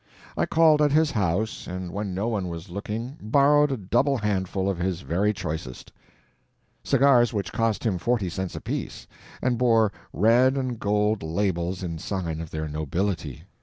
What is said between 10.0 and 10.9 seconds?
red and